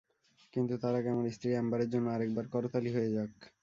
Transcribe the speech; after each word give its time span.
কিন্তু 0.53 0.73
তার 0.77 0.93
আগে, 0.95 1.09
আমার 1.11 1.27
স্ত্রী 1.31 1.49
অ্যাম্বারের 1.51 1.89
জন্য 1.93 2.07
আরেকবার 2.11 2.45
করতালি 2.53 2.89
হয়ে 2.95 3.13
যাক? 3.15 3.33